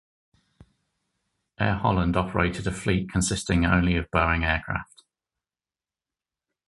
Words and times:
Air 1.59 1.75
Holland 1.75 2.17
operated 2.17 2.65
a 2.65 2.71
fleet 2.71 3.11
consisting 3.11 3.67
only 3.67 3.97
of 3.97 4.09
Boeing 4.09 4.43
aircraft. 4.43 5.03